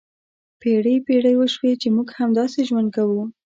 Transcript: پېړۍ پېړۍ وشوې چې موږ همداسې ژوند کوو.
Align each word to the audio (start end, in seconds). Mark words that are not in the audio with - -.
پېړۍ 0.59 0.95
پېړۍ 1.07 1.35
وشوې 1.37 1.71
چې 1.81 1.87
موږ 1.95 2.07
همداسې 2.19 2.59
ژوند 2.69 2.89
کوو. 2.95 3.21